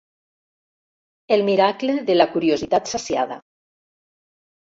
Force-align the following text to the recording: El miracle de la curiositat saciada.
El 1.35 1.43
miracle 1.49 1.97
de 2.09 2.15
la 2.17 2.27
curiositat 2.37 2.89
saciada. 2.93 3.37